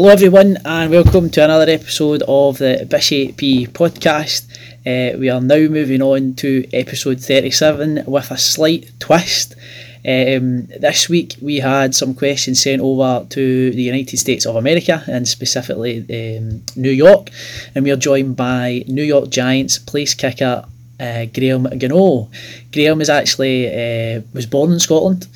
[0.00, 4.50] Hello, everyone, and welcome to another episode of the Bishy PE podcast.
[4.86, 9.56] Uh, we are now moving on to episode 37 with a slight twist.
[9.96, 15.04] Um, this week we had some questions sent over to the United States of America
[15.06, 17.28] and specifically um, New York,
[17.74, 20.64] and we are joined by New York Giants place kicker
[20.98, 22.30] uh, Graham Gano.
[22.72, 25.26] Graham is actually uh, was born in Scotland.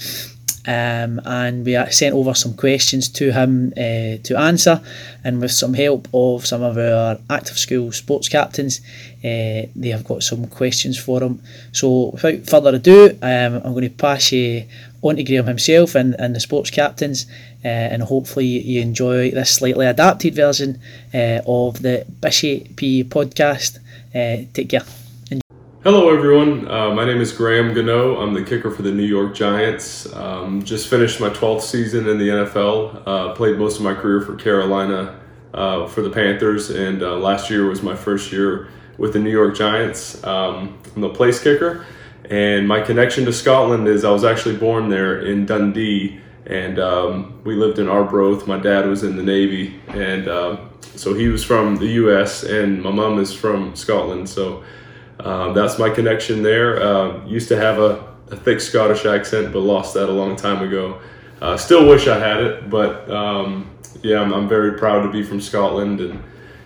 [0.66, 4.80] Um, and we sent over some questions to him uh, to answer,
[5.22, 8.80] and with some help of some of our active school sports captains,
[9.19, 11.42] uh, they have got some questions for him.
[11.72, 14.64] So, without further ado, um, I'm going to pass you
[15.02, 17.27] on to Graham himself and, and the sports captains,
[17.62, 20.80] uh, and hopefully you enjoy this slightly adapted version
[21.12, 23.80] of the Bishy PE podcast.
[24.55, 25.03] Take care.
[25.84, 26.66] Hello, everyone.
[26.66, 28.19] Uh, my name is Graham Gano.
[28.19, 30.11] I'm the kicker for the New York Giants.
[30.15, 33.03] Um, just finished my 12th season in the NFL.
[33.06, 35.20] Uh, played most of my career for Carolina
[35.53, 39.31] uh, for the Panthers, and uh, last year was my first year with the New
[39.31, 40.25] York Giants.
[40.25, 41.84] Um, I'm the place kicker,
[42.30, 47.42] and my connection to Scotland is I was actually born there in Dundee, and um,
[47.45, 48.47] we lived in Arbroath.
[48.47, 50.56] My dad was in the Navy, and uh,
[50.97, 54.30] so he was from the U.S., and my mom is from Scotland.
[54.30, 54.64] So
[55.20, 56.83] um, that's my connection there.
[56.83, 60.62] Uh, used to have a, a, thick Scottish accent, but lost that a long time
[60.62, 61.01] ago.
[61.41, 63.70] Uh, still wish I had it, but um,
[64.03, 66.23] yeah, I'm, I'm, very proud to be from Scotland and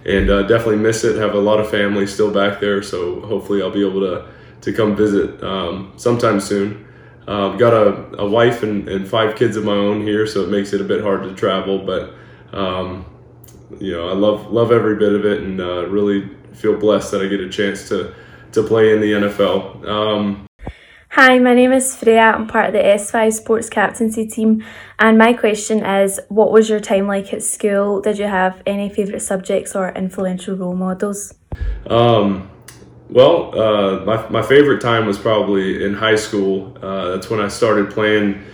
[0.06, 1.16] and uh, definitely miss it.
[1.16, 4.26] Have a lot of family still back there, so hopefully I'll be able to
[4.62, 6.86] to come visit um, sometime soon.
[7.26, 10.48] Uh, got a, a wife and, and five kids of my own here, so it
[10.48, 12.14] makes it a bit hard to travel, but
[12.56, 13.04] um,
[13.78, 17.20] you know I love love every bit of it and uh, really feel blessed that
[17.22, 18.14] I get a chance to
[18.62, 19.86] to play in the NFL.
[19.86, 20.46] Um,
[21.10, 22.34] Hi, my name is Freya.
[22.36, 24.64] I'm part of the S5 sports captaincy team,
[24.98, 28.00] and my question is what was your time like at school?
[28.00, 31.34] Did you have any favourite subjects or influential role models?
[31.86, 32.50] Um,
[33.08, 36.76] well, uh, my, my favorite time was probably in high school.
[36.82, 38.44] Uh, that's when I started playing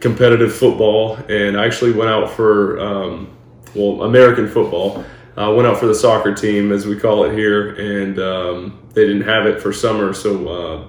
[0.00, 3.36] competitive football, and I actually went out for, um,
[3.74, 5.04] well, American football.
[5.36, 8.88] I uh, went out for the soccer team, as we call it here, and um,
[8.92, 10.12] they didn't have it for summer.
[10.12, 10.88] So uh,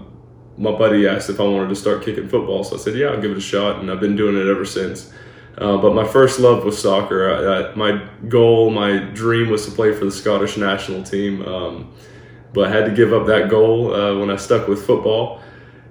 [0.58, 2.64] my buddy asked if I wanted to start kicking football.
[2.64, 4.66] So I said, yeah, I'll give it a shot, and I've been doing it ever
[4.66, 5.14] since.
[5.58, 7.30] Uh, but my first love was soccer.
[7.32, 11.94] I, I, my goal, my dream was to play for the Scottish national team, um,
[12.53, 15.42] but I had to give up that goal uh, when I stuck with football,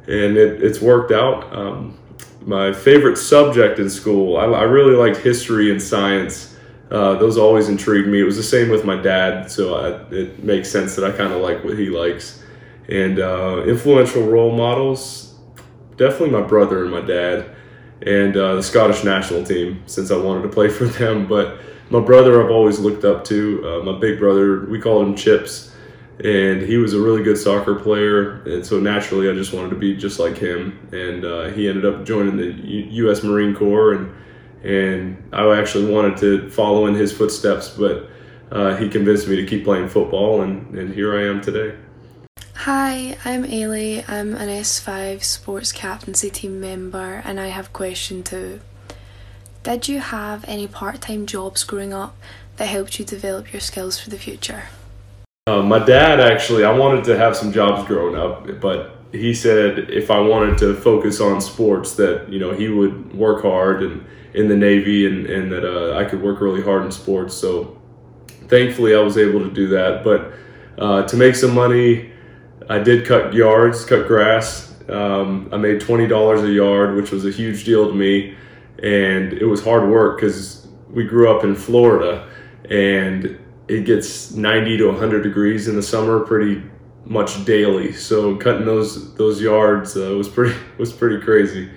[0.08, 1.54] and it, it's worked out.
[1.56, 1.96] Um,
[2.44, 6.51] my favorite subject in school, I, I really liked history and science.
[6.92, 8.20] Uh, those always intrigued me.
[8.20, 11.32] It was the same with my dad, so I, it makes sense that I kind
[11.32, 12.44] of like what he likes.
[12.86, 15.34] And uh, influential role models,
[15.96, 17.46] definitely my brother and my dad,
[18.02, 21.26] and uh, the Scottish national team, since I wanted to play for them.
[21.26, 23.62] But my brother, I've always looked up to.
[23.66, 25.74] Uh, my big brother, we called him Chips,
[26.22, 28.42] and he was a really good soccer player.
[28.42, 30.78] And so naturally, I just wanted to be just like him.
[30.92, 33.22] And uh, he ended up joining the U- U.S.
[33.22, 34.14] Marine Corps and
[34.62, 38.08] and I actually wanted to follow in his footsteps, but
[38.50, 41.76] uh, he convinced me to keep playing football, and, and here I am today.
[42.54, 44.08] Hi, I'm Ailey.
[44.08, 48.60] I'm an S5 sports captaincy team member, and I have question two.
[49.62, 52.16] Did you have any part time jobs growing up
[52.56, 54.64] that helped you develop your skills for the future?
[55.48, 59.90] Uh, my dad actually, I wanted to have some jobs growing up, but he said
[59.90, 64.04] if I wanted to focus on sports, that you know he would work hard and
[64.34, 67.34] in the Navy, and and that uh, I could work really hard in sports.
[67.34, 67.80] So
[68.48, 70.02] thankfully, I was able to do that.
[70.02, 70.32] But
[70.82, 72.10] uh, to make some money,
[72.68, 74.74] I did cut yards, cut grass.
[74.88, 78.34] Um, I made twenty dollars a yard, which was a huge deal to me,
[78.82, 82.28] and it was hard work because we grew up in Florida,
[82.68, 86.62] and it gets 90 to 100 degrees in the summer pretty
[87.04, 87.92] much daily.
[87.92, 91.70] So cutting those those yards uh, was pretty was pretty crazy.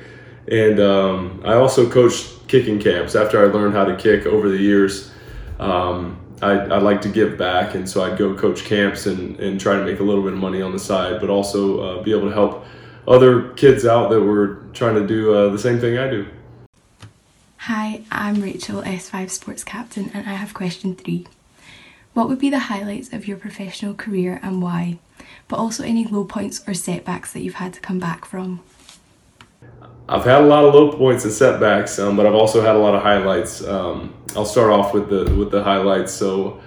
[0.48, 4.58] And um, I also coached kicking camps after I learned how to kick over the
[4.58, 5.12] years.
[5.60, 9.60] Um, I, I like to give back, and so I'd go coach camps and, and
[9.60, 12.12] try to make a little bit of money on the side, but also uh, be
[12.12, 12.66] able to help
[13.08, 16.28] other kids out that were trying to do uh, the same thing I do.
[17.60, 21.26] Hi, I'm Rachel, S5 Sports Captain, and I have question three.
[22.14, 25.00] What would be the highlights of your professional career and why?
[25.48, 28.62] But also any low points or setbacks that you've had to come back from.
[30.08, 32.80] I've had a lot of low points and setbacks, um, but I've also had a
[32.80, 33.66] lot of highlights.
[33.66, 36.14] Um, I'll start off with the with the highlights.
[36.14, 36.62] So,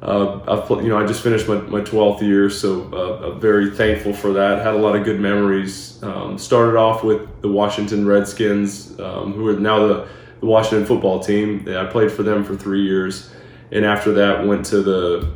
[0.00, 3.70] uh, I've you know I just finished my, my 12th year, so uh, I'm very
[3.70, 4.62] thankful for that.
[4.64, 6.00] Had a lot of good memories.
[6.04, 10.08] Um, started off with the Washington Redskins, um, who are now the
[10.38, 11.66] the Washington football team.
[11.68, 13.32] I played for them for three years,
[13.72, 15.32] and after that went to the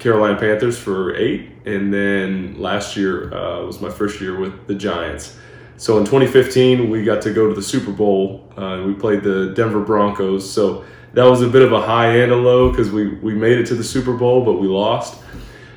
[0.00, 4.74] Carolina Panthers for eight, and then last year uh, was my first year with the
[4.74, 5.36] Giants.
[5.76, 8.50] So in 2015, we got to go to the Super Bowl.
[8.56, 10.50] Uh, we played the Denver Broncos.
[10.50, 13.58] So that was a bit of a high and a low because we, we made
[13.58, 15.22] it to the Super Bowl, but we lost.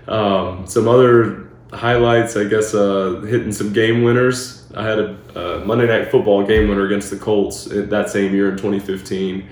[0.08, 4.70] Um, some other highlights, I guess, uh, hitting some game winners.
[4.75, 8.50] I had a, a, Monday Night Football game winner against the Colts that same year
[8.50, 9.48] in 2015.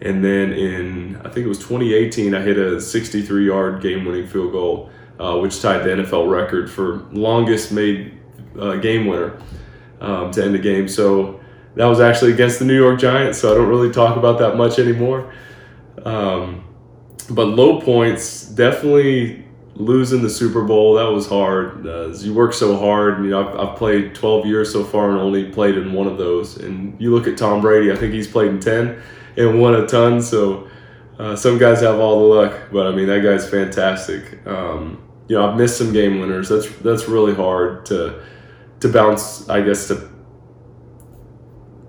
[0.00, 4.26] And then in, I think it was 2018, I hit a 63 yard game winning
[4.26, 8.18] field goal, uh, which tied the NFL record for longest made
[8.58, 9.38] uh, game winner
[10.00, 10.88] um, to end the game.
[10.88, 11.40] So
[11.76, 14.56] that was actually against the New York Giants, so I don't really talk about that
[14.56, 15.32] much anymore.
[16.04, 16.64] Um,
[17.30, 19.44] but low points, definitely
[19.74, 20.94] losing the Super Bowl.
[20.94, 21.86] That was hard.
[21.86, 23.24] Uh, you work so hard.
[23.24, 26.16] You know, I've, I've, played 12 years so far and only played in one of
[26.18, 26.58] those.
[26.58, 27.90] And you look at Tom Brady.
[27.90, 29.00] I think he's played in 10
[29.36, 30.22] and won a ton.
[30.22, 30.68] So
[31.18, 34.46] uh, some guys have all the luck, but I mean that guy's fantastic.
[34.46, 36.48] Um, you know, I've missed some game winners.
[36.48, 38.22] That's that's really hard to
[38.80, 39.48] to bounce.
[39.48, 40.10] I guess to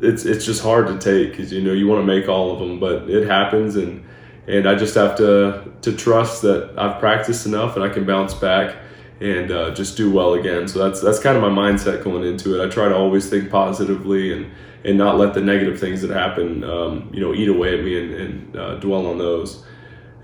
[0.01, 2.59] it's it's just hard to take because you know you want to make all of
[2.59, 4.05] them, but it happens, and
[4.47, 8.33] and I just have to to trust that I've practiced enough and I can bounce
[8.33, 8.75] back
[9.21, 10.67] and uh, just do well again.
[10.67, 12.65] So that's that's kind of my mindset going into it.
[12.65, 14.51] I try to always think positively and
[14.85, 17.99] and not let the negative things that happen, um, you know, eat away at me
[17.99, 19.65] and, and uh, dwell on those.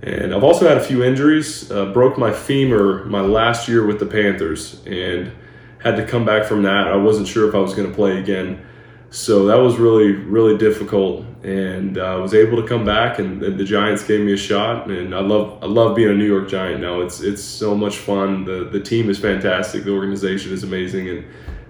[0.03, 1.71] And I've also had a few injuries.
[1.71, 5.31] Uh, broke my femur my last year with the Panthers and
[5.79, 6.87] had to come back from that.
[6.87, 8.65] I wasn't sure if I was going to play again.
[9.09, 13.43] So that was really, really difficult, and I uh, was able to come back, and,
[13.43, 16.25] and, the Giants gave me a shot, and I love, I love being a New
[16.25, 17.01] York Giant now.
[17.01, 18.45] It's, it's so much fun.
[18.45, 19.83] the The team is fantastic.
[19.83, 21.25] The organization is amazing, and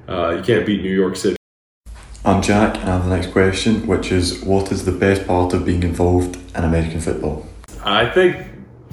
[0.08, 1.41] uh, you can't beat New York City.
[2.24, 5.54] I'm Jack, and I have the next question, which is, what is the best part
[5.54, 7.48] of being involved in American football?
[7.84, 8.46] I think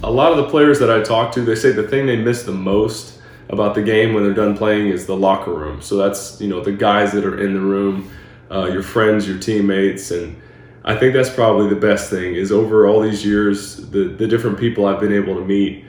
[0.03, 2.45] a lot of the players that I talk to, they say the thing they miss
[2.45, 3.21] the most
[3.51, 5.83] about the game when they're done playing is the locker room.
[5.83, 8.11] So that's you know the guys that are in the room
[8.51, 10.41] uh, your friends, your teammates, and
[10.85, 12.35] I think that's probably the best thing.
[12.35, 15.85] Is over all these years, the the different people I've been able to meet.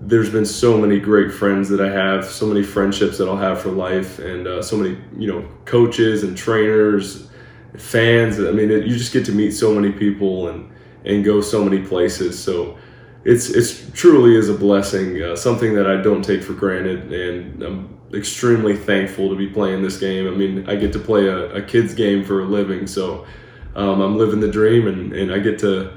[0.00, 3.60] There's been so many great friends that I have, so many friendships that I'll have
[3.60, 7.28] for life, and uh, so many you know coaches and trainers,
[7.76, 8.38] fans.
[8.38, 10.70] I mean, it, you just get to meet so many people and
[11.04, 12.42] and go so many places.
[12.42, 12.78] So
[13.24, 17.62] it's it's truly is a blessing, uh, something that I don't take for granted, and
[17.62, 20.26] I'm extremely thankful to be playing this game.
[20.26, 23.26] I mean, I get to play a, a kid's game for a living, so
[23.74, 25.92] um, I'm living the dream, and, and I get to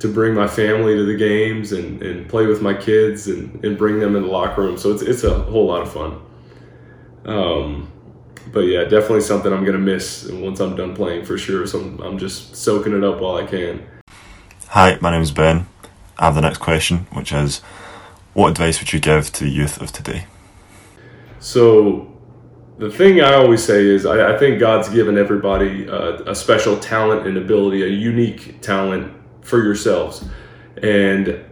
[0.00, 3.76] to bring my family to the games and, and play with my kids and, and
[3.76, 4.78] bring them in the locker room.
[4.78, 6.22] So it's, it's a whole lot of fun.
[7.26, 7.92] Um,
[8.50, 11.66] but yeah, definitely something I'm going to miss once I'm done playing for sure.
[11.66, 13.86] So I'm, I'm just soaking it up while I can.
[14.68, 15.66] Hi, my name is Ben.
[16.18, 17.58] I have the next question, which is
[18.32, 20.24] what advice would you give to the youth of today?
[21.40, 22.10] So
[22.78, 26.78] the thing I always say is I, I think God's given everybody uh, a special
[26.78, 30.24] talent and ability, a unique talent for yourselves.
[30.82, 31.44] And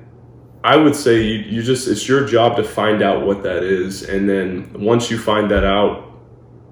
[0.65, 4.03] I would say you, you just, it's your job to find out what that is.
[4.03, 6.13] And then once you find that out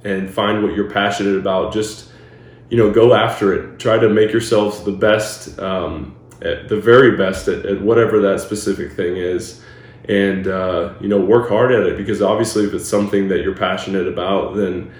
[0.04, 2.10] and find what you're passionate about, just,
[2.70, 3.78] you know, go after it.
[3.78, 8.92] Try to make yourselves the best, um, the very best at, at whatever that specific
[8.92, 9.62] thing is
[10.08, 13.56] and uh, you know work hard at it because obviously if it's something that you're
[13.56, 14.92] passionate about then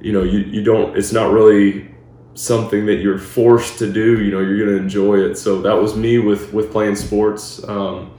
[0.00, 1.88] you know you, you don't it's not really
[2.34, 5.36] something that you're forced to do you know you're going to enjoy it.
[5.36, 7.62] So that was me with with playing sports.
[7.68, 8.12] Um,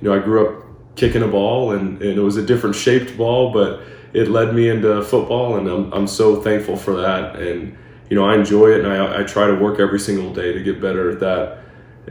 [0.00, 0.64] you know i grew up
[0.96, 3.82] kicking a ball and, and it was a different shaped ball but
[4.12, 7.36] it led me into football and I'm, I'm so thankful for that.
[7.36, 7.76] And
[8.08, 10.62] you know i enjoy it and I, I try to work every single day to
[10.62, 11.58] get better at that.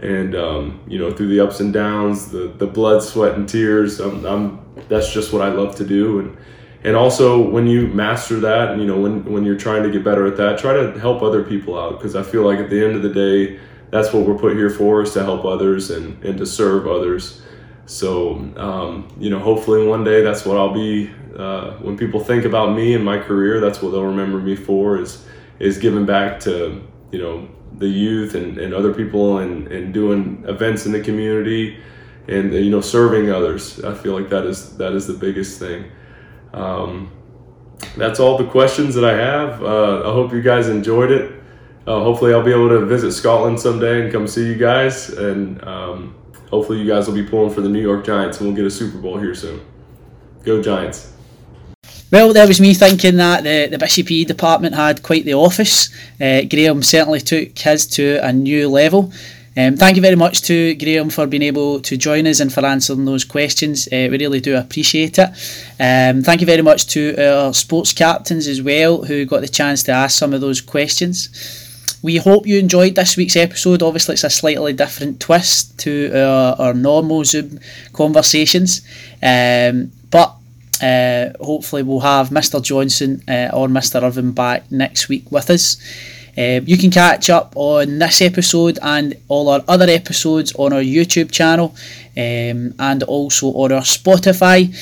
[0.01, 3.99] And um, you know through the ups and downs the the blood sweat and tears
[3.99, 6.19] I'm, I'm, that's just what i love to do.
[6.19, 6.37] And
[6.85, 10.25] and also when you master that you know when when you're trying to get better
[10.25, 12.95] at that try to help other people out because i feel like at the end
[12.95, 13.59] of the day
[13.95, 17.41] that's what we're put here for is to help others and and to serve others.
[17.85, 22.45] So um, you know hopefully one day that's what i'll be uh, when people think
[22.45, 25.25] about me and my career that's what they'll remember me for is
[25.59, 30.43] is giving back to you know the youth and, and other people and, and doing
[30.47, 31.77] events in the community
[32.27, 33.83] and you know serving others.
[33.83, 35.91] I feel like that is that is the biggest thing
[36.55, 37.11] um,
[37.97, 39.61] that's all the questions that i have.
[39.61, 41.31] Uh, i hope you guys enjoyed it.
[41.85, 45.09] Uh, hopefully i'll be able to visit scotland someday and come see you guys.
[45.09, 46.15] And um,
[46.49, 48.71] hopefully you guys will be pulling for the new york giants and we'll get a
[48.71, 49.61] super bowl here soon.
[50.43, 51.11] Go giants.
[52.11, 55.89] Well, there was me thinking that the, the Bishy PE department had quite the office.
[56.21, 59.11] Uh, Graham certainly took his to a new level.
[59.57, 62.65] Um, thank you very much to Graham for being able to join us and for
[62.65, 63.87] answering those questions.
[63.87, 65.29] Uh, we really do appreciate it.
[65.79, 69.83] Um, thank you very much to our sports captains as well who got the chance
[69.83, 71.29] to ask some of those questions.
[72.03, 73.81] We hope you enjoyed this week's episode.
[73.81, 77.59] Obviously, it's a slightly different twist to our, our normal Zoom
[77.93, 78.81] conversations,
[79.23, 80.35] um, but
[80.83, 82.61] uh, hopefully, we'll have Mr.
[82.61, 84.03] Johnson uh, or Mr.
[84.03, 85.77] Irvin back next week with us.
[86.37, 90.81] Uh, you can catch up on this episode and all our other episodes on our
[90.81, 91.75] YouTube channel
[92.17, 94.73] um, and also on our Spotify.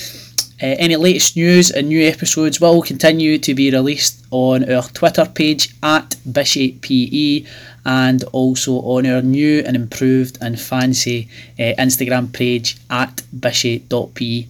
[0.62, 5.25] Uh, any latest news and new episodes will continue to be released on our Twitter
[5.25, 7.48] page at BishopPE
[7.86, 11.27] and also on our new and improved and fancy
[11.60, 14.45] uh, Instagram page at bishop.pe.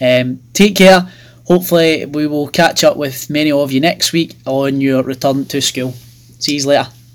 [0.00, 1.10] Um, take care.
[1.46, 5.60] Hopefully, we will catch up with many of you next week on your return to
[5.60, 5.94] school.
[6.38, 6.97] See you later.